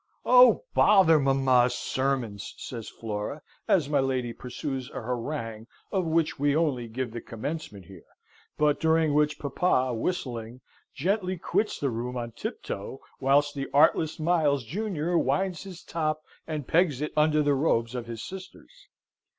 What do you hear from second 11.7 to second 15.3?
the room on tiptoe, whilst the artless Miles junior